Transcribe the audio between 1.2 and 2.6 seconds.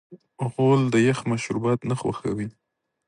مشروبات نه خوښوي.